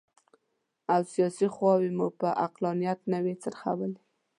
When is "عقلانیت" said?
2.45-2.99